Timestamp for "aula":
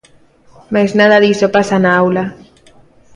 2.01-2.25